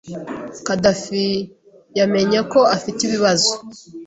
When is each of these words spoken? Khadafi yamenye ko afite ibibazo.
Khadafi 0.65 1.23
yamenye 1.97 2.39
ko 2.51 2.59
afite 2.75 2.99
ibibazo. 3.03 3.51